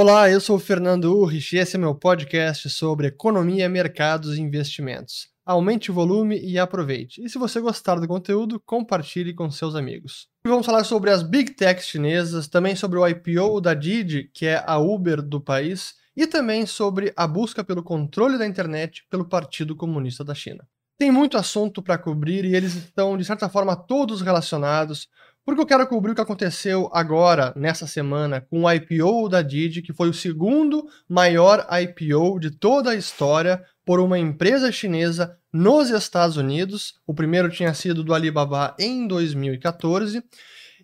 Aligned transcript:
Olá, 0.00 0.30
eu 0.30 0.40
sou 0.40 0.54
o 0.54 0.60
Fernando 0.60 1.06
Urrich 1.06 1.56
e 1.56 1.58
esse 1.58 1.74
é 1.74 1.78
meu 1.78 1.92
podcast 1.92 2.70
sobre 2.70 3.08
economia, 3.08 3.68
mercados 3.68 4.38
e 4.38 4.40
investimentos. 4.40 5.28
Aumente 5.44 5.90
o 5.90 5.94
volume 5.94 6.38
e 6.38 6.56
aproveite. 6.56 7.20
E 7.20 7.28
se 7.28 7.36
você 7.36 7.60
gostar 7.60 7.96
do 7.96 8.06
conteúdo, 8.06 8.62
compartilhe 8.64 9.34
com 9.34 9.50
seus 9.50 9.74
amigos. 9.74 10.28
E 10.46 10.48
vamos 10.48 10.64
falar 10.64 10.84
sobre 10.84 11.10
as 11.10 11.24
Big 11.24 11.50
Techs 11.50 11.88
chinesas, 11.88 12.46
também 12.46 12.76
sobre 12.76 12.96
o 12.96 13.08
IPO 13.08 13.60
da 13.60 13.74
Didi, 13.74 14.30
que 14.32 14.46
é 14.46 14.62
a 14.64 14.78
Uber 14.78 15.20
do 15.20 15.40
país, 15.40 15.94
e 16.16 16.28
também 16.28 16.64
sobre 16.64 17.12
a 17.16 17.26
busca 17.26 17.64
pelo 17.64 17.82
controle 17.82 18.38
da 18.38 18.46
internet 18.46 19.04
pelo 19.10 19.28
Partido 19.28 19.74
Comunista 19.74 20.22
da 20.22 20.32
China. 20.32 20.64
Tem 20.96 21.10
muito 21.10 21.36
assunto 21.36 21.82
para 21.82 21.98
cobrir 21.98 22.44
e 22.44 22.54
eles 22.54 22.76
estão, 22.76 23.16
de 23.18 23.24
certa 23.24 23.48
forma, 23.48 23.74
todos 23.74 24.20
relacionados, 24.20 25.08
porque 25.48 25.62
eu 25.62 25.66
quero 25.66 25.86
cobrir 25.86 26.12
o 26.12 26.14
que 26.14 26.20
aconteceu 26.20 26.90
agora, 26.92 27.54
nessa 27.56 27.86
semana, 27.86 28.38
com 28.38 28.64
o 28.64 28.70
IPO 28.70 29.30
da 29.30 29.40
Didi, 29.40 29.80
que 29.80 29.94
foi 29.94 30.10
o 30.10 30.12
segundo 30.12 30.86
maior 31.08 31.66
IPO 31.70 32.38
de 32.38 32.50
toda 32.50 32.90
a 32.90 32.94
história 32.94 33.64
por 33.82 33.98
uma 33.98 34.18
empresa 34.18 34.70
chinesa 34.70 35.38
nos 35.50 35.88
Estados 35.88 36.36
Unidos. 36.36 37.00
O 37.06 37.14
primeiro 37.14 37.48
tinha 37.48 37.72
sido 37.72 38.04
do 38.04 38.12
Alibaba 38.12 38.76
em 38.78 39.08
2014. 39.08 40.22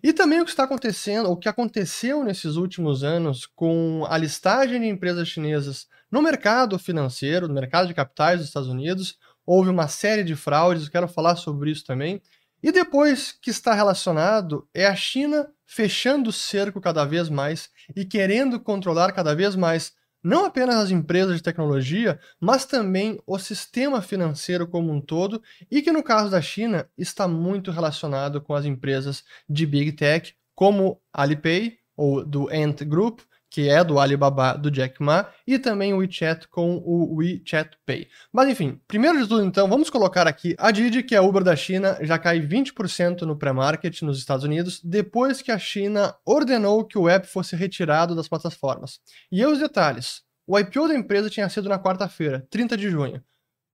E 0.01 0.11
também 0.11 0.41
o 0.41 0.43
que 0.43 0.49
está 0.49 0.63
acontecendo, 0.63 1.29
o 1.29 1.37
que 1.37 1.47
aconteceu 1.47 2.23
nesses 2.23 2.55
últimos 2.55 3.03
anos 3.03 3.45
com 3.45 4.03
a 4.09 4.17
listagem 4.17 4.81
de 4.81 4.87
empresas 4.87 5.27
chinesas 5.27 5.85
no 6.11 6.23
mercado 6.23 6.79
financeiro, 6.79 7.47
no 7.47 7.53
mercado 7.53 7.87
de 7.87 7.93
capitais 7.93 8.39
dos 8.39 8.47
Estados 8.47 8.69
Unidos. 8.69 9.15
Houve 9.45 9.69
uma 9.69 9.87
série 9.87 10.23
de 10.23 10.35
fraudes, 10.35 10.89
quero 10.89 11.07
falar 11.07 11.35
sobre 11.35 11.69
isso 11.69 11.85
também. 11.85 12.19
E 12.65 12.71
depois 12.71 13.31
que 13.31 13.51
está 13.51 13.75
relacionado 13.75 14.67
é 14.73 14.87
a 14.87 14.95
China 14.95 15.47
fechando 15.67 16.31
o 16.31 16.33
cerco 16.33 16.81
cada 16.81 17.05
vez 17.05 17.29
mais 17.29 17.69
e 17.95 18.03
querendo 18.03 18.59
controlar 18.59 19.11
cada 19.11 19.35
vez 19.35 19.55
mais 19.55 19.93
não 20.23 20.45
apenas 20.45 20.77
as 20.77 20.89
empresas 20.89 21.35
de 21.35 21.43
tecnologia, 21.43 22.19
mas 22.41 22.65
também 22.65 23.21
o 23.27 23.37
sistema 23.37 24.01
financeiro 24.01 24.67
como 24.67 24.91
um 24.91 24.99
todo, 24.99 25.43
e 25.69 25.79
que 25.83 25.91
no 25.91 26.01
caso 26.01 26.31
da 26.31 26.41
China 26.41 26.89
está 26.97 27.27
muito 27.27 27.69
relacionado 27.69 28.41
com 28.41 28.55
as 28.55 28.65
empresas 28.65 29.23
de 29.47 29.67
Big 29.67 29.91
Tech, 29.91 30.33
como 30.55 30.99
Alipay, 31.13 31.77
ou 31.95 32.25
do 32.25 32.49
Ant 32.49 32.83
Group, 32.83 33.19
que 33.55 33.69
é 33.69 33.85
do 33.85 34.01
Alibaba 34.01 34.57
do 34.57 34.69
Jack 34.69 35.01
Ma, 35.01 35.29
e 35.47 35.57
também 35.57 35.93
o 35.93 35.99
WeChat 35.99 36.45
com 36.49 36.75
o 36.85 37.15
WeChat 37.15 37.77
Pay. 37.85 38.09
Mas 38.29 38.49
enfim, 38.49 38.81
primeiro 38.85 39.17
de 39.17 39.29
tudo 39.29 39.45
então, 39.45 39.69
vamos 39.69 39.89
colocar 39.89 40.27
aqui 40.27 40.53
a 40.57 40.71
Didi, 40.71 41.01
que 41.01 41.15
é 41.15 41.19
a 41.19 41.21
Uber 41.21 41.41
da 41.41 41.55
China, 41.55 41.97
já 42.01 42.19
cai 42.19 42.41
20% 42.41 43.21
no 43.21 43.37
pré-market 43.37 44.01
nos 44.01 44.17
Estados 44.17 44.43
Unidos, 44.43 44.81
depois 44.83 45.41
que 45.41 45.53
a 45.53 45.57
China 45.57 46.13
ordenou 46.25 46.83
que 46.83 46.97
o 46.97 47.07
app 47.07 47.25
fosse 47.25 47.55
retirado 47.55 48.13
das 48.13 48.27
plataformas. 48.27 48.99
E 49.31 49.45
os 49.45 49.57
detalhes. 49.57 50.21
O 50.45 50.59
IPO 50.59 50.89
da 50.89 50.95
empresa 50.95 51.29
tinha 51.29 51.47
sido 51.47 51.69
na 51.69 51.79
quarta-feira, 51.79 52.45
30 52.49 52.75
de 52.75 52.89
junho. 52.89 53.23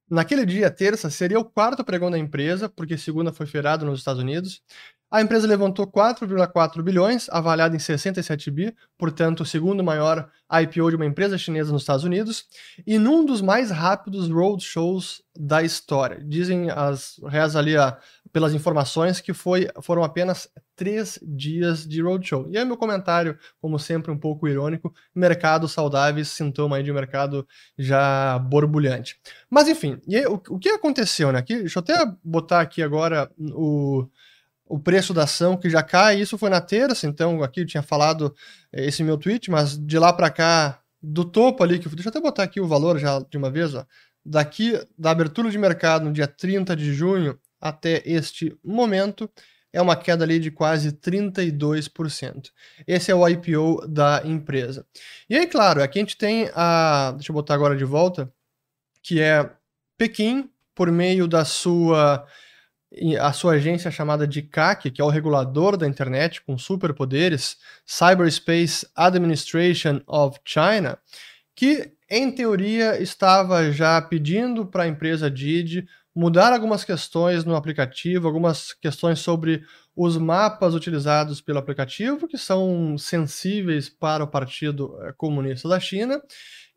Naquele 0.07 0.45
dia, 0.45 0.69
terça, 0.69 1.09
seria 1.09 1.39
o 1.39 1.45
quarto 1.45 1.83
pregão 1.83 2.11
da 2.11 2.19
empresa, 2.19 2.69
porque 2.69 2.99
segunda 2.99 3.33
foi 3.33 3.47
feriado 3.47 3.83
nos 3.83 3.97
Estados 3.97 4.21
Unidos. 4.21 4.61
A 5.11 5.21
empresa 5.21 5.45
levantou 5.45 5.85
4,4 5.85 6.81
bilhões, 6.81 7.27
avaliado 7.29 7.75
em 7.75 7.79
67 7.79 8.49
bi, 8.49 8.73
portanto, 8.97 9.41
o 9.41 9.45
segundo 9.45 9.83
maior 9.83 10.29
IPO 10.49 10.89
de 10.89 10.95
uma 10.95 11.05
empresa 11.05 11.37
chinesa 11.37 11.73
nos 11.73 11.81
Estados 11.81 12.05
Unidos, 12.05 12.45
e 12.87 12.97
num 12.97 13.25
dos 13.25 13.41
mais 13.41 13.71
rápidos 13.71 14.29
roadshows 14.29 15.21
da 15.37 15.61
história. 15.61 16.23
Dizem 16.23 16.69
as 16.69 17.19
reza 17.27 17.59
ali 17.59 17.75
a, 17.75 17.97
pelas 18.31 18.53
informações 18.53 19.19
que 19.19 19.33
foi, 19.33 19.67
foram 19.81 20.01
apenas 20.01 20.47
três 20.77 21.19
dias 21.21 21.85
de 21.85 22.01
roadshow. 22.01 22.47
E 22.49 22.57
aí 22.57 22.63
meu 22.63 22.77
comentário, 22.77 23.37
como 23.61 23.77
sempre, 23.77 24.13
um 24.13 24.17
pouco 24.17 24.47
irônico, 24.47 24.93
mercado 25.13 25.67
saudável, 25.67 26.23
sintoma 26.23 26.77
aí 26.77 26.83
de 26.83 26.91
um 26.91 26.95
mercado 26.95 27.45
já 27.77 28.39
borbulhante. 28.39 29.19
Mas 29.49 29.67
enfim, 29.67 29.99
aí, 30.09 30.25
o, 30.25 30.35
o 30.35 30.57
que 30.57 30.69
aconteceu, 30.69 31.33
né? 31.33 31.39
Aqui, 31.39 31.57
deixa 31.57 31.79
eu 31.79 31.81
até 31.81 32.05
botar 32.23 32.61
aqui 32.61 32.81
agora 32.81 33.29
o 33.37 34.07
o 34.71 34.79
preço 34.79 35.13
da 35.13 35.23
ação 35.23 35.57
que 35.57 35.69
já 35.69 35.83
cai. 35.83 36.21
Isso 36.21 36.37
foi 36.37 36.49
na 36.49 36.61
terça, 36.61 37.05
então 37.05 37.43
aqui 37.43 37.59
eu 37.59 37.65
tinha 37.65 37.83
falado 37.83 38.33
eh, 38.71 38.85
esse 38.85 39.03
meu 39.03 39.17
tweet, 39.17 39.51
mas 39.51 39.77
de 39.77 39.99
lá 39.99 40.13
para 40.13 40.29
cá, 40.29 40.79
do 41.03 41.25
topo 41.25 41.61
ali, 41.61 41.77
que 41.77 41.89
deixa 41.89 42.07
eu 42.07 42.11
até 42.11 42.21
botar 42.21 42.43
aqui 42.43 42.61
o 42.61 42.67
valor 42.67 42.97
já 42.97 43.19
de 43.19 43.37
uma 43.37 43.51
vez, 43.51 43.75
ó. 43.75 43.85
Daqui 44.25 44.79
da 44.97 45.11
abertura 45.11 45.49
de 45.49 45.57
mercado 45.57 46.05
no 46.05 46.13
dia 46.13 46.27
30 46.27 46.75
de 46.75 46.93
junho 46.93 47.37
até 47.59 48.01
este 48.05 48.55
momento, 48.63 49.29
é 49.73 49.81
uma 49.81 49.95
queda 49.95 50.23
ali 50.23 50.39
de 50.39 50.51
quase 50.51 50.91
32%. 50.91 52.49
Esse 52.87 53.11
é 53.11 53.15
o 53.15 53.27
IPO 53.27 53.87
da 53.87 54.21
empresa. 54.23 54.85
E 55.29 55.35
aí, 55.35 55.47
claro, 55.47 55.81
aqui 55.81 55.99
a 55.99 56.01
gente 56.01 56.17
tem 56.17 56.49
a. 56.53 57.11
Deixa 57.15 57.31
eu 57.31 57.33
botar 57.33 57.55
agora 57.55 57.75
de 57.75 57.85
volta, 57.85 58.31
que 59.01 59.19
é 59.19 59.49
Pequim, 59.97 60.49
por 60.75 60.91
meio 60.91 61.27
da 61.27 61.43
sua 61.45 62.25
a 63.19 63.31
sua 63.31 63.53
agência 63.53 63.89
chamada 63.89 64.27
de 64.27 64.41
CAC, 64.41 64.91
que 64.91 65.01
é 65.01 65.05
o 65.05 65.09
regulador 65.09 65.77
da 65.77 65.87
internet 65.87 66.41
com 66.41 66.57
superpoderes, 66.57 67.57
Cyberspace 67.85 68.85
Administration 68.95 70.01
of 70.05 70.39
China, 70.43 70.97
que 71.55 71.93
em 72.09 72.29
teoria 72.31 73.01
estava 73.01 73.71
já 73.71 74.01
pedindo 74.01 74.65
para 74.65 74.83
a 74.83 74.87
empresa 74.87 75.31
Didi 75.31 75.87
mudar 76.13 76.51
algumas 76.51 76.83
questões 76.83 77.45
no 77.45 77.55
aplicativo, 77.55 78.27
algumas 78.27 78.73
questões 78.73 79.19
sobre 79.19 79.63
os 79.95 80.17
mapas 80.17 80.73
utilizados 80.73 81.41
pelo 81.41 81.59
aplicativo, 81.59 82.27
que 82.27 82.37
são 82.37 82.97
sensíveis 82.97 83.89
para 83.89 84.23
o 84.23 84.27
Partido 84.27 84.97
eh, 85.01 85.13
Comunista 85.17 85.67
da 85.67 85.79
China, 85.79 86.21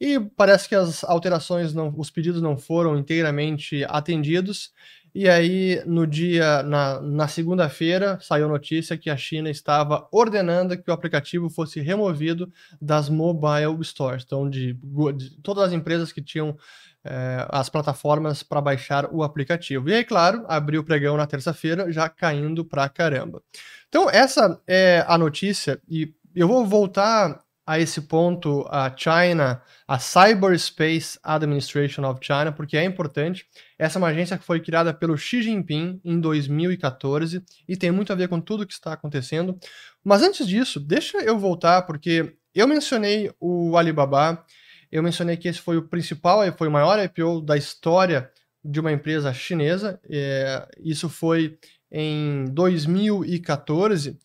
e 0.01 0.19
parece 0.37 0.69
que 0.69 0.75
as 0.75 1.05
alterações, 1.05 1.73
não, 1.73 1.93
os 1.97 2.11
pedidos 2.11 2.43
não 2.43 2.57
foram 2.57 2.97
inteiramente 2.99 3.85
atendidos, 3.89 4.73
e 5.15 5.29
aí, 5.29 5.81
no 5.87 6.09
dia, 6.09 6.65
na, 6.65 7.01
na 7.01 7.29
segunda-feira, 7.29 8.19
saiu 8.21 8.49
notícia 8.49 8.99
que 8.99 9.09
a 9.09 9.17
China 9.17 9.49
estava 9.49 10.09
ordenando 10.11 10.77
que 10.77 10.91
o 10.91 10.93
aplicativo 10.93 11.49
fosse 11.49 11.81
removido 11.81 12.53
das 12.83 13.09
mobile 13.09 13.83
stores, 13.83 14.25
então 14.27 14.51
de, 14.51 14.73
de 15.15 15.41
todas 15.41 15.69
as 15.69 15.73
empresas 15.73 16.11
que 16.11 16.21
tinham 16.21 16.57
é, 17.05 17.47
as 17.51 17.69
plataformas 17.69 18.43
para 18.43 18.61
baixar 18.61 19.09
o 19.13 19.23
aplicativo. 19.23 19.89
E 19.89 19.95
aí, 19.95 20.05
claro, 20.05 20.45
abriu 20.49 20.81
o 20.81 20.85
pregão 20.85 21.17
na 21.17 21.29
terça-feira, 21.29 21.93
já 21.93 22.09
caindo 22.09 22.65
pra 22.65 22.89
caramba. 22.89 23.41
Então, 23.89 24.11
essa 24.11 24.61
é 24.67 25.05
a 25.07 25.17
notícia, 25.17 25.81
e 25.89 26.13
eu 26.35 26.49
vou 26.49 26.67
voltar 26.67 27.44
a 27.67 27.79
esse 27.79 28.03
ponto 28.03 28.67
a 28.69 28.95
China, 28.95 29.63
a 29.89 29.99
Cyberspace 29.99 31.19
Administration 31.23 32.05
of 32.05 32.21
China, 32.23 32.53
porque 32.53 32.77
é 32.77 32.85
importante. 32.85 33.47
Essa 33.79 33.99
é 33.99 34.01
uma 34.01 34.09
agência 34.09 34.37
que 34.37 34.45
foi 34.45 34.61
criada 34.61 34.93
pelo 34.93 35.17
Xi 35.17 35.43
Jinping 35.43 36.01
em 36.05 36.21
2014 36.21 37.43
e 37.67 37.77
tem 37.77 37.91
muito 37.91 38.13
a 38.13 38.17
ver 38.17 38.29
com 38.29 38.41
tudo 38.41 38.67
que 38.67 38.73
está 38.73 38.93
acontecendo. 38.93 39.59
Mas 40.05 40.23
antes 40.23 40.47
disso, 40.47 40.79
deixa 40.79 41.19
eu 41.19 41.39
voltar, 41.39 41.83
porque 41.83 42.37
eu 42.55 42.69
mencionei 42.69 43.33
o 43.41 43.77
Alibaba, 43.77 44.45
eu 44.93 45.03
mencionei 45.03 45.37
que 45.37 45.49
esse 45.49 45.61
foi 45.61 45.77
o 45.79 45.89
principal, 45.89 46.41
foi 46.57 46.69
o 46.69 46.73
maior 46.73 47.03
IPO 47.03 47.41
da 47.41 47.57
história 47.57 48.31
de 48.65 48.79
uma 48.79 48.93
empresa 48.93 49.33
chinesa. 49.33 49.99
É, 50.09 50.69
isso 50.79 51.09
foi 51.09 51.59
em 51.91 52.45
2014. 52.47 54.19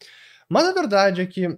Mas 0.50 0.66
a 0.66 0.74
verdade 0.74 1.22
é 1.22 1.26
que 1.26 1.58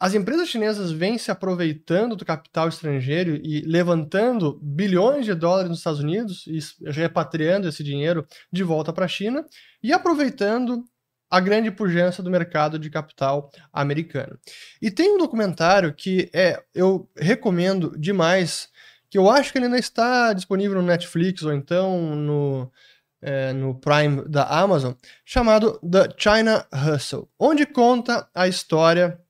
as 0.00 0.14
empresas 0.14 0.48
chinesas 0.48 0.92
vêm 0.92 1.18
se 1.18 1.30
aproveitando 1.30 2.14
do 2.14 2.24
capital 2.24 2.68
estrangeiro 2.68 3.34
e 3.42 3.62
levantando 3.62 4.58
bilhões 4.62 5.24
de 5.24 5.34
dólares 5.34 5.68
nos 5.68 5.78
Estados 5.78 5.98
Unidos 5.98 6.46
e 6.46 6.60
repatriando 6.90 7.66
esse 7.66 7.82
dinheiro 7.82 8.24
de 8.52 8.62
volta 8.62 8.92
para 8.92 9.06
a 9.06 9.08
China 9.08 9.44
e 9.82 9.92
aproveitando 9.92 10.84
a 11.30 11.40
grande 11.40 11.70
pujança 11.70 12.22
do 12.22 12.30
mercado 12.30 12.78
de 12.78 12.88
capital 12.88 13.50
americano. 13.72 14.38
E 14.80 14.90
tem 14.90 15.14
um 15.14 15.18
documentário 15.18 15.92
que 15.92 16.30
é 16.32 16.62
eu 16.72 17.08
recomendo 17.16 17.92
demais, 17.98 18.68
que 19.10 19.18
eu 19.18 19.28
acho 19.28 19.50
que 19.50 19.58
ele 19.58 19.66
ainda 19.66 19.78
está 19.78 20.32
disponível 20.32 20.80
no 20.80 20.86
Netflix 20.86 21.42
ou 21.42 21.52
então 21.52 22.14
no, 22.14 22.72
é, 23.20 23.52
no 23.52 23.74
Prime 23.74 24.22
da 24.28 24.44
Amazon, 24.44 24.94
chamado 25.24 25.78
The 25.80 26.14
China 26.16 26.64
Hustle, 26.72 27.28
onde 27.38 27.66
conta 27.66 28.28
a 28.32 28.46
história 28.46 29.20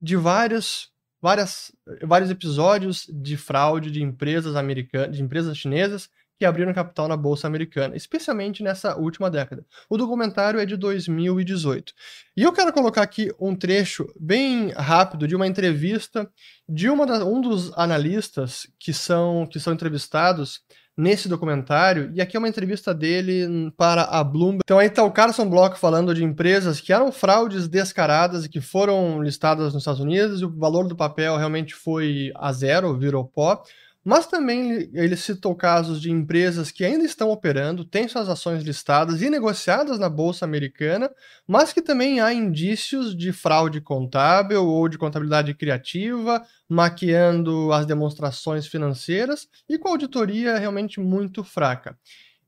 de 0.00 0.16
vários, 0.16 0.90
várias, 1.20 1.72
vários 2.02 2.30
episódios 2.30 3.06
de 3.08 3.36
fraude 3.36 3.90
de 3.90 4.02
empresas 4.02 4.56
americanas, 4.56 5.16
de 5.16 5.22
empresas 5.22 5.56
chinesas 5.56 6.08
que 6.38 6.44
abriram 6.44 6.72
capital 6.74 7.08
na 7.08 7.16
bolsa 7.16 7.46
americana, 7.46 7.96
especialmente 7.96 8.62
nessa 8.62 8.96
última 8.96 9.30
década. 9.30 9.64
O 9.88 9.96
documentário 9.96 10.60
é 10.60 10.66
de 10.66 10.76
2018. 10.76 11.94
E 12.36 12.42
eu 12.42 12.52
quero 12.52 12.72
colocar 12.72 13.02
aqui 13.02 13.32
um 13.40 13.56
trecho 13.56 14.06
bem 14.20 14.70
rápido 14.72 15.26
de 15.26 15.34
uma 15.34 15.46
entrevista 15.46 16.30
de 16.68 16.90
uma 16.90 17.06
da, 17.06 17.24
um 17.24 17.40
dos 17.40 17.72
analistas 17.76 18.68
que 18.78 18.92
são 18.92 19.46
que 19.46 19.58
são 19.58 19.72
entrevistados 19.72 20.60
nesse 20.96 21.28
documentário, 21.28 22.10
e 22.14 22.20
aqui 22.20 22.36
é 22.36 22.38
uma 22.38 22.48
entrevista 22.48 22.94
dele 22.94 23.70
para 23.76 24.04
a 24.04 24.24
Bloomberg. 24.24 24.62
Então 24.64 24.78
aí 24.78 24.88
tá 24.88 25.04
o 25.04 25.10
Carson 25.10 25.48
Block 25.48 25.78
falando 25.78 26.14
de 26.14 26.24
empresas 26.24 26.80
que 26.80 26.92
eram 26.92 27.12
fraudes 27.12 27.68
descaradas 27.68 28.44
e 28.44 28.48
que 28.48 28.60
foram 28.60 29.22
listadas 29.22 29.74
nos 29.74 29.82
Estados 29.82 30.00
Unidos, 30.00 30.40
e 30.40 30.44
o 30.44 30.56
valor 30.56 30.88
do 30.88 30.96
papel 30.96 31.36
realmente 31.36 31.74
foi 31.74 32.32
a 32.34 32.50
zero, 32.52 32.96
virou 32.96 33.24
pó. 33.24 33.62
Mas 34.08 34.24
também 34.24 34.88
ele 34.94 35.16
citou 35.16 35.52
casos 35.56 36.00
de 36.00 36.12
empresas 36.12 36.70
que 36.70 36.84
ainda 36.84 37.04
estão 37.04 37.28
operando, 37.28 37.84
têm 37.84 38.06
suas 38.06 38.28
ações 38.28 38.62
listadas 38.62 39.20
e 39.20 39.28
negociadas 39.28 39.98
na 39.98 40.08
Bolsa 40.08 40.44
Americana, 40.44 41.10
mas 41.44 41.72
que 41.72 41.82
também 41.82 42.20
há 42.20 42.32
indícios 42.32 43.16
de 43.16 43.32
fraude 43.32 43.80
contábil 43.80 44.64
ou 44.64 44.88
de 44.88 44.96
contabilidade 44.96 45.52
criativa, 45.54 46.40
maquiando 46.68 47.72
as 47.72 47.84
demonstrações 47.84 48.68
financeiras 48.68 49.48
e 49.68 49.76
com 49.76 49.88
auditoria 49.88 50.56
realmente 50.56 51.00
muito 51.00 51.42
fraca. 51.42 51.98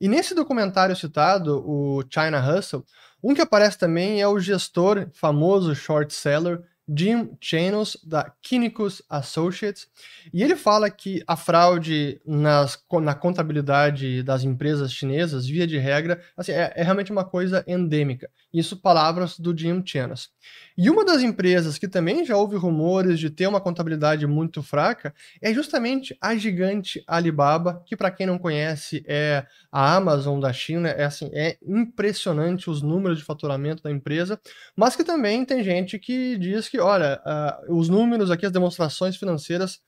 E 0.00 0.06
nesse 0.06 0.36
documentário 0.36 0.94
citado, 0.94 1.58
o 1.68 2.04
China 2.08 2.38
Hustle, 2.38 2.84
um 3.20 3.34
que 3.34 3.42
aparece 3.42 3.76
também 3.76 4.22
é 4.22 4.28
o 4.28 4.38
gestor 4.38 5.08
famoso 5.12 5.74
short 5.74 6.14
seller 6.14 6.62
Jim 6.88 7.30
Chanos, 7.40 7.96
da 8.04 8.32
Kinicus 8.40 9.02
Associates, 9.08 9.88
e 10.32 10.42
ele 10.42 10.56
fala 10.56 10.90
que 10.90 11.22
a 11.26 11.36
fraude 11.36 12.20
nas, 12.26 12.82
na 13.02 13.14
contabilidade 13.14 14.22
das 14.22 14.44
empresas 14.44 14.92
chinesas, 14.92 15.46
via 15.46 15.66
de 15.66 15.78
regra, 15.78 16.20
assim, 16.36 16.52
é, 16.52 16.72
é, 16.74 16.82
realmente 16.82 17.12
uma 17.12 17.24
coisa 17.24 17.64
endêmica. 17.66 18.30
Isso 18.52 18.76
palavras 18.76 19.38
do 19.38 19.56
Jim 19.56 19.82
Chanos. 19.84 20.30
E 20.76 20.88
uma 20.88 21.04
das 21.04 21.22
empresas 21.22 21.76
que 21.76 21.88
também 21.88 22.24
já 22.24 22.36
houve 22.36 22.56
rumores 22.56 23.18
de 23.18 23.28
ter 23.28 23.46
uma 23.46 23.60
contabilidade 23.60 24.26
muito 24.26 24.62
fraca 24.62 25.12
é 25.42 25.52
justamente 25.52 26.16
a 26.20 26.34
gigante 26.36 27.02
Alibaba, 27.06 27.82
que 27.84 27.96
para 27.96 28.10
quem 28.10 28.26
não 28.26 28.38
conhece 28.38 29.04
é 29.06 29.44
a 29.70 29.96
Amazon 29.96 30.40
da 30.40 30.52
China, 30.52 30.88
é 30.88 31.04
assim, 31.04 31.30
é 31.34 31.58
impressionante 31.62 32.70
os 32.70 32.80
números 32.80 33.18
de 33.18 33.24
faturamento 33.24 33.82
da 33.82 33.90
empresa, 33.90 34.40
mas 34.74 34.96
que 34.96 35.04
também 35.04 35.44
tem 35.44 35.62
gente 35.62 35.98
que 35.98 36.38
diz 36.38 36.68
que 36.68 36.77
olha, 36.78 37.20
uh, 37.26 37.76
os 37.76 37.88
números 37.88 38.30
aqui, 38.30 38.46
as 38.46 38.52
demonstrações 38.52 39.16
financeiras, 39.16 39.80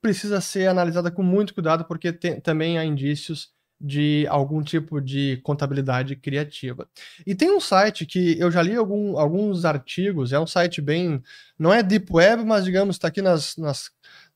precisa 0.00 0.40
ser 0.40 0.68
analisada 0.68 1.10
com 1.10 1.22
muito 1.22 1.54
cuidado, 1.54 1.84
porque 1.84 2.12
tem, 2.12 2.40
também 2.40 2.78
há 2.78 2.84
indícios 2.84 3.50
de 3.80 4.26
algum 4.28 4.62
tipo 4.62 5.00
de 5.00 5.38
contabilidade 5.42 6.16
criativa. 6.16 6.88
E 7.26 7.34
tem 7.34 7.50
um 7.50 7.60
site 7.60 8.04
que 8.04 8.38
eu 8.38 8.50
já 8.50 8.60
li 8.60 8.74
algum, 8.74 9.16
alguns 9.18 9.64
artigos, 9.64 10.32
é 10.32 10.40
um 10.40 10.46
site 10.46 10.80
bem. 10.80 11.22
não 11.58 11.72
é 11.72 11.82
deep 11.82 12.12
web, 12.12 12.44
mas 12.44 12.64
digamos, 12.64 12.96
está 12.96 13.08
aqui 13.08 13.22
nas, 13.22 13.56
nas, 13.56 13.90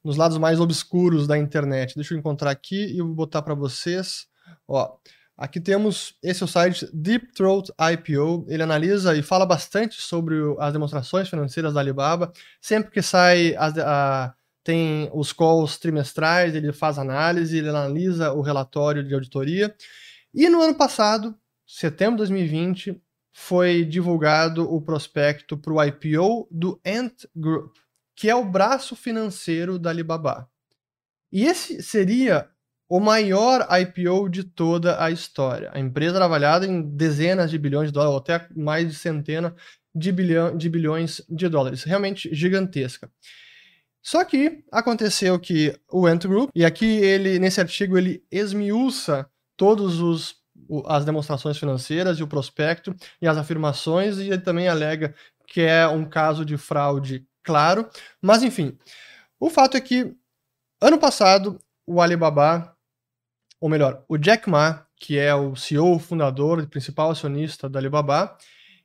nos 0.04 0.16
lados 0.16 0.38
mais 0.38 0.60
obscuros 0.60 1.26
da 1.26 1.36
internet. 1.36 1.94
Deixa 1.96 2.14
eu 2.14 2.18
encontrar 2.18 2.50
aqui 2.50 2.96
e 2.96 3.00
vou 3.00 3.14
botar 3.14 3.42
para 3.42 3.54
vocês. 3.54 4.26
Ó, 4.68 4.96
Aqui 5.42 5.58
temos 5.60 6.14
esse 6.22 6.40
é 6.40 6.46
o 6.46 6.48
site 6.48 6.88
Deep 6.94 7.32
Throat 7.32 7.68
IPO. 7.76 8.46
Ele 8.46 8.62
analisa 8.62 9.16
e 9.16 9.22
fala 9.24 9.44
bastante 9.44 10.00
sobre 10.00 10.36
as 10.60 10.72
demonstrações 10.72 11.28
financeiras 11.28 11.74
da 11.74 11.80
Alibaba. 11.80 12.32
Sempre 12.60 12.92
que 12.92 13.02
sai 13.02 13.52
as, 13.56 13.76
a, 13.76 14.32
tem 14.62 15.10
os 15.12 15.32
calls 15.32 15.78
trimestrais, 15.78 16.54
ele 16.54 16.72
faz 16.72 16.96
análise, 16.96 17.58
ele 17.58 17.70
analisa 17.70 18.32
o 18.32 18.40
relatório 18.40 19.02
de 19.02 19.12
auditoria. 19.14 19.74
E 20.32 20.48
no 20.48 20.62
ano 20.62 20.76
passado, 20.76 21.36
setembro 21.66 22.24
de 22.24 22.30
2020, 22.30 23.02
foi 23.32 23.84
divulgado 23.84 24.72
o 24.72 24.80
prospecto 24.80 25.58
para 25.58 25.72
o 25.72 25.82
IPO 25.82 26.46
do 26.52 26.80
Ant 26.86 27.24
Group, 27.34 27.74
que 28.14 28.30
é 28.30 28.34
o 28.36 28.44
braço 28.44 28.94
financeiro 28.94 29.76
da 29.76 29.90
Alibaba. 29.90 30.48
E 31.32 31.46
esse 31.46 31.82
seria 31.82 32.48
o 32.92 33.00
maior 33.00 33.66
IPO 33.70 34.28
de 34.28 34.44
toda 34.44 35.02
a 35.02 35.10
história. 35.10 35.70
A 35.72 35.80
empresa 35.80 36.16
era 36.16 36.26
avaliada 36.26 36.66
em 36.66 36.82
dezenas 36.82 37.50
de 37.50 37.56
bilhões 37.56 37.88
de 37.88 37.92
dólares, 37.94 38.12
ou 38.12 38.18
até 38.18 38.46
mais 38.54 38.86
de 38.86 38.94
centenas 38.94 39.54
de, 39.94 40.12
bilhão, 40.12 40.54
de 40.54 40.68
bilhões 40.68 41.22
de 41.26 41.48
dólares. 41.48 41.84
Realmente 41.84 42.28
gigantesca. 42.34 43.10
Só 44.02 44.22
que 44.26 44.62
aconteceu 44.70 45.40
que 45.40 45.74
o 45.90 46.06
Ant 46.06 46.26
Group, 46.26 46.50
e 46.54 46.66
aqui 46.66 46.84
ele 46.84 47.38
nesse 47.38 47.62
artigo 47.62 47.96
ele 47.96 48.22
esmiuça 48.30 49.26
todos 49.56 49.98
os 49.98 50.42
as 50.86 51.06
demonstrações 51.06 51.56
financeiras 51.56 52.18
e 52.18 52.22
o 52.22 52.28
prospecto 52.28 52.94
e 53.22 53.26
as 53.26 53.38
afirmações 53.38 54.18
e 54.18 54.28
ele 54.28 54.38
também 54.38 54.68
alega 54.68 55.14
que 55.46 55.62
é 55.62 55.88
um 55.88 56.04
caso 56.04 56.44
de 56.44 56.58
fraude 56.58 57.26
claro, 57.42 57.88
mas 58.20 58.42
enfim, 58.42 58.78
o 59.40 59.48
fato 59.50 59.76
é 59.76 59.80
que 59.80 60.14
ano 60.80 60.98
passado 60.98 61.58
o 61.86 62.00
Alibaba 62.00 62.71
ou 63.62 63.68
melhor, 63.68 64.04
o 64.08 64.18
Jack 64.18 64.50
Ma, 64.50 64.84
que 64.96 65.16
é 65.16 65.32
o 65.32 65.54
CEO, 65.54 65.96
fundador 66.00 66.60
e 66.60 66.66
principal 66.66 67.12
acionista 67.12 67.68
da 67.68 67.78
Alibaba, 67.78 68.36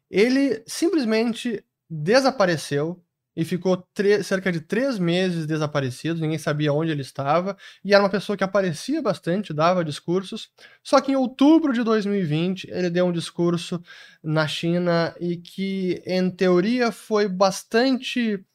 ele 0.07 0.63
simplesmente 0.67 1.65
desapareceu 1.89 3.03
e 3.35 3.43
ficou 3.43 3.83
cerca 4.23 4.51
de 4.51 4.61
três 4.61 4.99
meses 4.99 5.47
desaparecido, 5.47 6.21
ninguém 6.21 6.37
sabia 6.37 6.71
onde 6.71 6.91
ele 6.91 7.01
estava, 7.01 7.57
e 7.83 7.91
era 7.91 8.03
uma 8.03 8.09
pessoa 8.09 8.37
que 8.37 8.43
aparecia 8.43 9.01
bastante, 9.01 9.51
dava 9.51 9.83
discursos, 9.83 10.51
só 10.83 11.01
que 11.01 11.11
em 11.11 11.15
outubro 11.15 11.73
de 11.73 11.81
2020 11.83 12.69
ele 12.69 12.91
deu 12.91 13.07
um 13.07 13.11
discurso 13.11 13.81
na 14.23 14.47
China 14.47 15.15
e 15.19 15.37
que, 15.37 16.03
em 16.05 16.29
teoria, 16.29 16.91
foi 16.91 17.27
bastante 17.27 18.45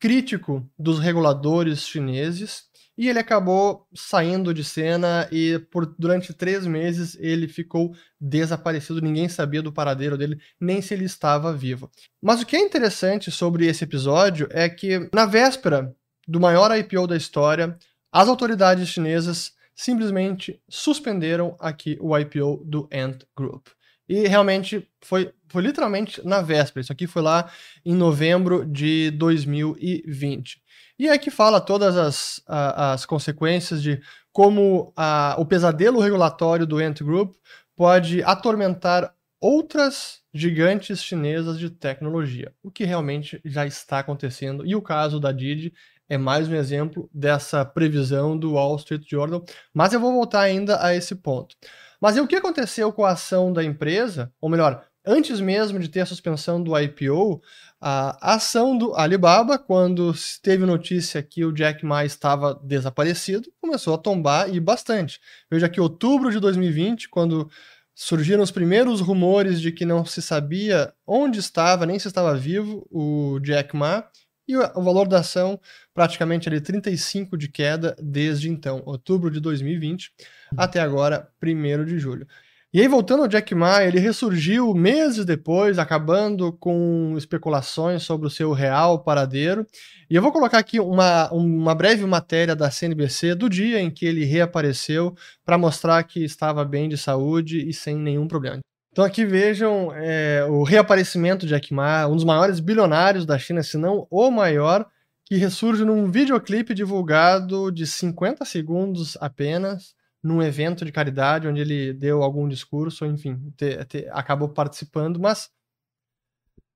crítico 0.00 0.66
dos 0.78 0.98
reguladores 0.98 1.86
chineses, 1.86 2.64
e 2.96 3.08
ele 3.08 3.18
acabou 3.18 3.86
saindo 3.94 4.54
de 4.54 4.64
cena 4.64 5.28
e 5.30 5.58
por 5.70 5.86
durante 5.98 6.32
três 6.32 6.66
meses 6.66 7.16
ele 7.20 7.46
ficou 7.46 7.94
desaparecido, 8.20 9.02
ninguém 9.02 9.28
sabia 9.28 9.62
do 9.62 9.72
paradeiro 9.72 10.16
dele, 10.16 10.40
nem 10.60 10.80
se 10.80 10.94
ele 10.94 11.04
estava 11.04 11.52
vivo. 11.52 11.90
Mas 12.22 12.40
o 12.40 12.46
que 12.46 12.56
é 12.56 12.60
interessante 12.60 13.30
sobre 13.30 13.66
esse 13.66 13.84
episódio 13.84 14.48
é 14.50 14.68
que 14.68 15.08
na 15.12 15.26
véspera 15.26 15.94
do 16.26 16.40
maior 16.40 16.76
IPO 16.76 17.06
da 17.06 17.16
história, 17.16 17.78
as 18.10 18.28
autoridades 18.28 18.88
chinesas 18.88 19.52
simplesmente 19.74 20.60
suspenderam 20.68 21.54
aqui 21.60 21.98
o 22.00 22.16
IPO 22.16 22.62
do 22.64 22.88
Ant 22.92 23.24
Group. 23.36 23.68
E 24.08 24.26
realmente 24.26 24.88
foi, 25.02 25.32
foi 25.48 25.62
literalmente 25.62 26.24
na 26.26 26.40
véspera. 26.40 26.80
Isso 26.80 26.92
aqui 26.92 27.06
foi 27.06 27.22
lá 27.22 27.50
em 27.84 27.94
novembro 27.94 28.64
de 28.64 29.10
2020. 29.10 30.62
E 30.98 31.08
é 31.08 31.18
que 31.18 31.30
fala 31.30 31.60
todas 31.60 31.96
as, 31.96 32.42
as 32.46 33.04
consequências 33.04 33.82
de 33.82 34.00
como 34.32 34.92
o 35.38 35.44
pesadelo 35.44 36.00
regulatório 36.00 36.66
do 36.66 36.78
Ant 36.78 37.02
Group 37.02 37.34
pode 37.74 38.22
atormentar 38.22 39.14
outras 39.40 40.20
gigantes 40.32 41.02
chinesas 41.02 41.58
de 41.58 41.70
tecnologia, 41.70 42.52
o 42.62 42.70
que 42.70 42.84
realmente 42.84 43.40
já 43.44 43.66
está 43.66 43.98
acontecendo. 43.98 44.66
E 44.66 44.74
o 44.74 44.82
caso 44.82 45.20
da 45.20 45.32
Didi 45.32 45.72
é 46.08 46.16
mais 46.16 46.48
um 46.48 46.54
exemplo 46.54 47.08
dessa 47.12 47.64
previsão 47.64 48.38
do 48.38 48.52
Wall 48.52 48.76
Street 48.76 49.04
Journal, 49.08 49.44
mas 49.74 49.92
eu 49.92 50.00
vou 50.00 50.12
voltar 50.12 50.40
ainda 50.40 50.82
a 50.84 50.94
esse 50.94 51.14
ponto. 51.14 51.56
Mas 52.00 52.16
e 52.16 52.20
o 52.20 52.26
que 52.26 52.36
aconteceu 52.36 52.92
com 52.92 53.04
a 53.04 53.10
ação 53.10 53.52
da 53.52 53.64
empresa? 53.64 54.32
Ou 54.40 54.48
melhor, 54.48 54.86
antes 55.04 55.40
mesmo 55.40 55.78
de 55.78 55.88
ter 55.88 56.00
a 56.00 56.06
suspensão 56.06 56.62
do 56.62 56.78
IPO, 56.78 57.40
a 57.80 58.34
ação 58.34 58.76
do 58.76 58.94
Alibaba, 58.94 59.58
quando 59.58 60.14
teve 60.42 60.64
notícia 60.64 61.22
que 61.22 61.44
o 61.44 61.52
Jack 61.52 61.84
Ma 61.84 62.04
estava 62.04 62.54
desaparecido, 62.54 63.52
começou 63.60 63.94
a 63.94 63.98
tombar 63.98 64.52
e 64.52 64.58
bastante. 64.58 65.20
Veja 65.50 65.68
que 65.68 65.80
outubro 65.80 66.30
de 66.30 66.40
2020, 66.40 67.08
quando 67.08 67.50
surgiram 67.94 68.42
os 68.42 68.50
primeiros 68.50 69.00
rumores 69.00 69.60
de 69.60 69.72
que 69.72 69.84
não 69.84 70.04
se 70.04 70.20
sabia 70.20 70.92
onde 71.06 71.38
estava, 71.38 71.86
nem 71.86 71.98
se 71.98 72.08
estava 72.08 72.34
vivo 72.34 72.86
o 72.90 73.38
Jack 73.40 73.74
Ma, 73.76 74.04
e 74.48 74.56
o 74.56 74.82
valor 74.82 75.08
da 75.08 75.20
ação 75.20 75.60
praticamente 75.92 76.48
ali 76.48 76.60
35 76.60 77.36
de 77.36 77.48
queda 77.48 77.96
desde 78.00 78.48
então, 78.48 78.82
outubro 78.86 79.30
de 79.30 79.40
2020 79.40 80.12
até 80.56 80.78
agora, 80.78 81.28
1 81.42 81.84
de 81.84 81.98
julho. 81.98 82.26
E 82.74 82.80
aí, 82.80 82.88
voltando 82.88 83.22
ao 83.22 83.28
Jack 83.28 83.54
Ma, 83.54 83.82
ele 83.84 83.98
ressurgiu 83.98 84.74
meses 84.74 85.24
depois, 85.24 85.78
acabando 85.78 86.52
com 86.52 87.14
especulações 87.16 88.02
sobre 88.02 88.26
o 88.26 88.30
seu 88.30 88.52
real 88.52 89.02
paradeiro. 89.02 89.66
E 90.10 90.14
eu 90.14 90.20
vou 90.20 90.32
colocar 90.32 90.58
aqui 90.58 90.78
uma, 90.78 91.30
uma 91.32 91.74
breve 91.74 92.04
matéria 92.04 92.54
da 92.54 92.70
CNBC 92.70 93.34
do 93.34 93.48
dia 93.48 93.80
em 93.80 93.90
que 93.90 94.04
ele 94.04 94.24
reapareceu, 94.24 95.14
para 95.44 95.56
mostrar 95.56 96.02
que 96.04 96.22
estava 96.24 96.64
bem 96.64 96.88
de 96.88 96.98
saúde 96.98 97.66
e 97.66 97.72
sem 97.72 97.96
nenhum 97.96 98.28
problema. 98.28 98.60
Então 98.92 99.04
aqui 99.04 99.24
vejam 99.24 99.92
é, 99.94 100.44
o 100.48 100.62
reaparecimento 100.62 101.46
de 101.46 101.50
Jack 101.50 101.72
Ma, 101.72 102.06
um 102.06 102.14
dos 102.14 102.24
maiores 102.24 102.60
bilionários 102.60 103.24
da 103.24 103.38
China, 103.38 103.62
se 103.62 103.76
não 103.76 104.06
o 104.10 104.30
maior, 104.30 104.86
que 105.24 105.36
ressurge 105.36 105.84
num 105.84 106.10
videoclipe 106.10 106.72
divulgado 106.72 107.70
de 107.70 107.86
50 107.86 108.44
segundos 108.44 109.16
apenas, 109.20 109.95
num 110.26 110.42
evento 110.42 110.84
de 110.84 110.90
caridade 110.90 111.46
onde 111.46 111.60
ele 111.60 111.92
deu 111.92 112.22
algum 112.22 112.48
discurso, 112.48 113.06
enfim, 113.06 113.52
te, 113.56 113.84
te, 113.84 114.08
acabou 114.10 114.48
participando, 114.48 115.20
mas 115.20 115.48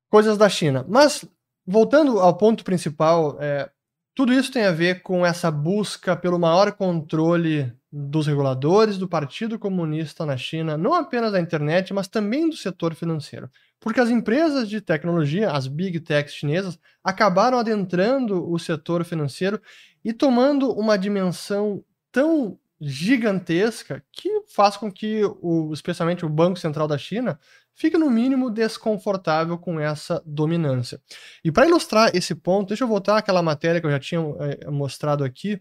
coisas 0.08 0.38
da 0.38 0.48
China. 0.48 0.86
Mas 0.88 1.24
voltando 1.66 2.20
ao 2.20 2.36
ponto 2.36 2.62
principal, 2.62 3.36
é, 3.40 3.68
tudo 4.14 4.32
isso 4.32 4.52
tem 4.52 4.64
a 4.64 4.72
ver 4.72 5.02
com 5.02 5.26
essa 5.26 5.50
busca 5.50 6.14
pelo 6.14 6.38
maior 6.38 6.72
controle 6.72 7.72
dos 7.92 8.28
reguladores 8.28 8.96
do 8.96 9.08
Partido 9.08 9.58
Comunista 9.58 10.24
na 10.24 10.36
China, 10.36 10.78
não 10.78 10.94
apenas 10.94 11.32
da 11.32 11.40
internet, 11.40 11.92
mas 11.92 12.06
também 12.06 12.48
do 12.48 12.56
setor 12.56 12.94
financeiro. 12.94 13.50
Porque 13.80 13.98
as 13.98 14.10
empresas 14.10 14.68
de 14.68 14.80
tecnologia, 14.80 15.50
as 15.50 15.66
big 15.66 15.98
techs 15.98 16.34
chinesas, 16.34 16.78
acabaram 17.02 17.58
adentrando 17.58 18.48
o 18.48 18.58
setor 18.60 19.04
financeiro 19.04 19.60
e 20.04 20.12
tomando 20.12 20.70
uma 20.70 20.96
dimensão 20.96 21.82
tão 22.12 22.59
gigantesca 22.80 24.02
que 24.10 24.42
faz 24.48 24.76
com 24.76 24.90
que, 24.90 25.22
o, 25.40 25.72
especialmente 25.72 26.24
o 26.24 26.28
Banco 26.28 26.58
Central 26.58 26.88
da 26.88 26.96
China, 26.96 27.38
fique 27.74 27.96
no 27.96 28.10
mínimo 28.10 28.50
desconfortável 28.50 29.56
com 29.58 29.78
essa 29.78 30.22
dominância. 30.26 31.00
E 31.44 31.50
para 31.50 31.66
ilustrar 31.66 32.14
esse 32.14 32.34
ponto, 32.34 32.68
deixa 32.68 32.84
eu 32.84 32.88
voltar 32.88 33.18
àquela 33.18 33.42
matéria 33.42 33.80
que 33.80 33.86
eu 33.86 33.90
já 33.90 33.98
tinha 33.98 34.20
é, 34.40 34.70
mostrado 34.70 35.24
aqui, 35.24 35.60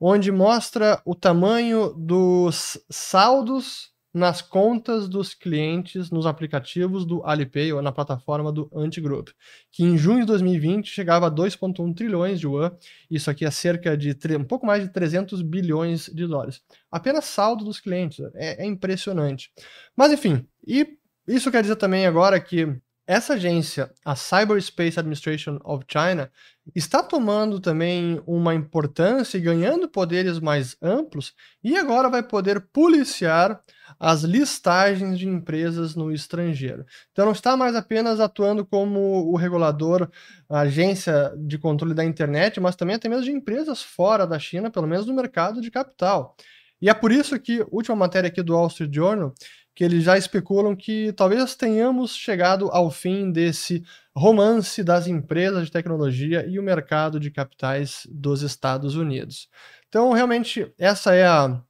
onde 0.00 0.30
mostra 0.30 1.00
o 1.04 1.14
tamanho 1.14 1.92
dos 1.94 2.78
saldos 2.90 3.95
nas 4.16 4.40
contas 4.40 5.10
dos 5.10 5.34
clientes 5.34 6.10
nos 6.10 6.24
aplicativos 6.24 7.04
do 7.04 7.22
Alipay 7.22 7.70
ou 7.74 7.82
na 7.82 7.92
plataforma 7.92 8.50
do 8.50 8.66
Antigroup, 8.74 9.28
que 9.70 9.84
em 9.84 9.98
junho 9.98 10.20
de 10.20 10.26
2020 10.28 10.88
chegava 10.88 11.26
a 11.26 11.30
2,1 11.30 11.94
trilhões 11.94 12.40
de 12.40 12.46
yuan, 12.46 12.74
isso 13.10 13.30
aqui 13.30 13.44
é 13.44 13.50
cerca 13.50 13.94
de 13.94 14.16
um 14.34 14.44
pouco 14.44 14.64
mais 14.64 14.82
de 14.82 14.88
300 14.88 15.42
bilhões 15.42 16.06
de 16.06 16.26
dólares. 16.26 16.62
Apenas 16.90 17.26
saldo 17.26 17.62
dos 17.62 17.78
clientes, 17.78 18.18
é, 18.36 18.64
é 18.64 18.66
impressionante. 18.66 19.52
Mas 19.94 20.10
enfim, 20.10 20.48
e 20.66 20.96
isso 21.28 21.50
quer 21.50 21.60
dizer 21.60 21.76
também 21.76 22.06
agora 22.06 22.40
que 22.40 22.74
essa 23.06 23.34
agência, 23.34 23.92
a 24.04 24.16
Cyberspace 24.16 24.98
Administration 24.98 25.60
of 25.64 25.84
China, 25.86 26.30
está 26.74 27.02
tomando 27.02 27.60
também 27.60 28.20
uma 28.26 28.52
importância 28.52 29.38
e 29.38 29.40
ganhando 29.40 29.88
poderes 29.88 30.40
mais 30.40 30.76
amplos 30.82 31.32
e 31.62 31.76
agora 31.76 32.08
vai 32.08 32.22
poder 32.22 32.60
policiar 32.72 33.60
as 34.00 34.22
listagens 34.22 35.18
de 35.18 35.28
empresas 35.28 35.94
no 35.94 36.10
estrangeiro. 36.10 36.84
Então 37.12 37.26
não 37.26 37.32
está 37.32 37.56
mais 37.56 37.76
apenas 37.76 38.18
atuando 38.18 38.66
como 38.66 39.30
o 39.30 39.36
regulador, 39.36 40.10
a 40.48 40.60
agência 40.60 41.32
de 41.38 41.58
controle 41.58 41.94
da 41.94 42.04
internet, 42.04 42.58
mas 42.58 42.74
também 42.74 42.96
até 42.96 43.08
mesmo 43.08 43.24
de 43.24 43.30
empresas 43.30 43.82
fora 43.82 44.26
da 44.26 44.38
China, 44.38 44.70
pelo 44.70 44.88
menos 44.88 45.06
no 45.06 45.14
mercado 45.14 45.60
de 45.60 45.70
capital. 45.70 46.34
E 46.80 46.90
é 46.90 46.94
por 46.94 47.10
isso 47.10 47.38
que, 47.38 47.64
última 47.70 47.96
matéria 47.96 48.28
aqui 48.28 48.42
do 48.42 48.52
Wall 48.52 48.66
Street 48.66 48.92
Journal, 48.92 49.32
que 49.76 49.84
eles 49.84 50.04
já 50.04 50.16
especulam 50.16 50.74
que 50.74 51.12
talvez 51.12 51.54
tenhamos 51.54 52.16
chegado 52.16 52.70
ao 52.72 52.90
fim 52.90 53.30
desse 53.30 53.84
romance 54.16 54.82
das 54.82 55.06
empresas 55.06 55.66
de 55.66 55.70
tecnologia 55.70 56.46
e 56.46 56.58
o 56.58 56.62
mercado 56.62 57.20
de 57.20 57.30
capitais 57.30 58.08
dos 58.10 58.40
Estados 58.40 58.96
Unidos. 58.96 59.50
Então, 59.86 60.12
realmente, 60.12 60.72
essa 60.78 61.14
é 61.14 61.26
a, 61.26 61.62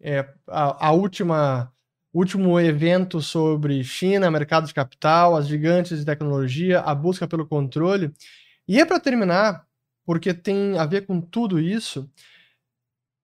é 0.00 0.20
a, 0.46 0.86
a 0.86 0.92
última 0.92 1.72
último 2.14 2.58
evento 2.58 3.20
sobre 3.20 3.82
China, 3.82 4.30
mercado 4.30 4.66
de 4.66 4.72
capital, 4.72 5.36
as 5.36 5.48
gigantes 5.48 5.98
de 5.98 6.04
tecnologia, 6.04 6.80
a 6.80 6.94
busca 6.94 7.26
pelo 7.26 7.46
controle. 7.46 8.10
E 8.66 8.80
é 8.80 8.86
para 8.86 9.00
terminar, 9.00 9.66
porque 10.04 10.32
tem 10.32 10.78
a 10.78 10.86
ver 10.86 11.04
com 11.06 11.20
tudo 11.20 11.58
isso, 11.60 12.08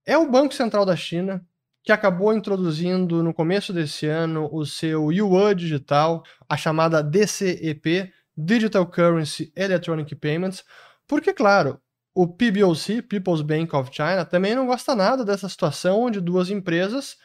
é 0.04 0.18
o 0.18 0.28
Banco 0.28 0.52
Central 0.52 0.84
da 0.84 0.96
China 0.96 1.42
que 1.82 1.92
acabou 1.92 2.32
introduzindo 2.32 3.22
no 3.22 3.34
começo 3.34 3.72
desse 3.72 4.06
ano 4.06 4.48
o 4.52 4.64
seu 4.64 5.10
Yuan 5.10 5.54
digital, 5.54 6.22
a 6.48 6.56
chamada 6.56 7.02
DCEP, 7.02 8.12
Digital 8.36 8.86
Currency 8.86 9.52
Electronic 9.54 10.14
Payments, 10.14 10.64
porque, 11.06 11.32
claro, 11.32 11.80
o 12.14 12.26
PBOC, 12.26 13.02
People's 13.02 13.42
Bank 13.42 13.74
of 13.74 13.90
China, 13.92 14.24
também 14.24 14.54
não 14.54 14.66
gosta 14.66 14.94
nada 14.94 15.24
dessa 15.24 15.48
situação 15.48 16.02
onde 16.02 16.20
duas 16.20 16.50
empresas, 16.50 17.16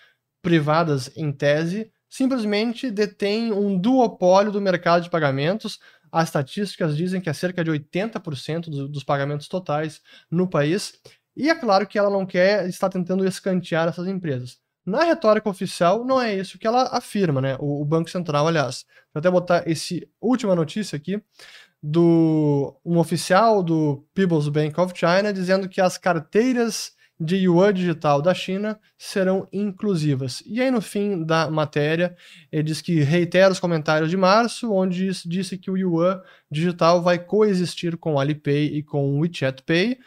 privadas 0.41 1.11
em 1.15 1.31
tese, 1.31 1.91
simplesmente 2.09 2.89
detêm 2.89 3.51
um 3.51 3.77
duopólio 3.77 4.51
do 4.51 4.61
mercado 4.61 5.03
de 5.03 5.09
pagamentos. 5.09 5.79
As 6.11 6.29
estatísticas 6.29 6.95
dizem 6.95 7.19
que 7.19 7.29
é 7.29 7.33
cerca 7.33 7.63
de 7.63 7.71
80% 7.71 8.87
dos 8.89 9.03
pagamentos 9.03 9.47
totais 9.47 10.01
no 10.31 10.49
país. 10.49 10.93
E 11.37 11.51
é 11.51 11.55
claro 11.55 11.85
que 11.85 11.99
ela 11.99 12.09
não 12.09 12.25
quer 12.25 12.67
estar 12.67 12.89
tentando 12.89 13.23
escantear 13.23 13.87
essas 13.87 14.07
empresas. 14.07 14.57
Na 14.83 15.03
retórica 15.03 15.47
oficial, 15.47 16.03
não 16.03 16.19
é 16.19 16.33
isso 16.33 16.57
que 16.57 16.65
ela 16.65 16.89
afirma, 16.91 17.39
né? 17.39 17.55
O, 17.59 17.81
o 17.81 17.85
Banco 17.85 18.09
Central, 18.09 18.47
aliás. 18.47 18.85
Vou 19.13 19.19
até 19.19 19.29
botar 19.29 19.63
esse 19.67 20.09
última 20.19 20.55
notícia 20.55 20.95
aqui 20.95 21.21
do 21.83 22.75
um 22.83 22.97
oficial 22.97 23.61
do 23.61 24.03
People's 24.15 24.49
Bank 24.49 24.79
of 24.79 24.97
China 24.97 25.31
dizendo 25.31 25.69
que 25.69 25.79
as 25.79 25.95
carteiras 25.95 26.93
de 27.19 27.35
yuan 27.35 27.73
digital 27.73 28.21
da 28.21 28.33
China 28.33 28.79
serão 28.97 29.47
inclusivas. 29.51 30.41
E 30.45 30.61
aí, 30.61 30.71
no 30.71 30.81
fim 30.81 31.23
da 31.23 31.49
matéria, 31.49 32.15
ele 32.51 32.63
diz 32.63 32.81
que 32.81 33.01
reitera 33.01 33.51
os 33.51 33.59
comentários 33.59 34.09
de 34.09 34.17
março, 34.17 34.71
onde 34.71 35.09
disse 35.25 35.57
que 35.57 35.69
o 35.69 35.77
yuan 35.77 36.21
digital 36.49 37.01
vai 37.01 37.17
coexistir 37.19 37.97
com 37.97 38.13
o 38.13 38.19
Alipay 38.19 38.65
e 38.65 38.83
com 38.83 39.15
o 39.15 39.19
WeChat 39.19 39.63
Pay, 39.63 39.97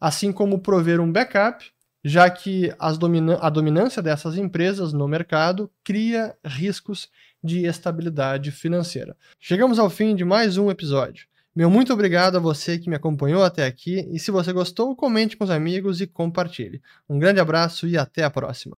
assim 0.00 0.32
como 0.32 0.60
prover 0.60 1.00
um 1.00 1.10
backup, 1.10 1.64
já 2.04 2.30
que 2.30 2.72
a 2.78 3.50
dominância 3.50 4.02
dessas 4.02 4.36
empresas 4.36 4.92
no 4.92 5.08
mercado 5.08 5.70
cria 5.82 6.36
riscos 6.44 7.08
de 7.42 7.66
estabilidade 7.66 8.50
financeira. 8.50 9.16
Chegamos 9.38 9.78
ao 9.78 9.90
fim 9.90 10.14
de 10.14 10.24
mais 10.24 10.56
um 10.56 10.70
episódio. 10.70 11.26
Meu 11.54 11.68
muito 11.68 11.92
obrigado 11.92 12.36
a 12.36 12.40
você 12.40 12.78
que 12.78 12.88
me 12.88 12.94
acompanhou 12.94 13.42
até 13.42 13.66
aqui 13.66 14.08
e 14.12 14.18
se 14.18 14.30
você 14.30 14.52
gostou, 14.52 14.94
comente 14.94 15.36
com 15.36 15.44
os 15.44 15.50
amigos 15.50 16.00
e 16.00 16.06
compartilhe. 16.06 16.80
Um 17.08 17.18
grande 17.18 17.40
abraço 17.40 17.88
e 17.88 17.98
até 17.98 18.22
a 18.22 18.30
próxima. 18.30 18.76